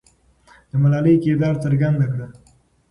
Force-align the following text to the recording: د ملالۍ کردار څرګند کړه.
د 0.69 0.71
ملالۍ 0.81 1.15
کردار 1.23 1.55
څرګند 1.63 1.99
کړه. 2.11 2.27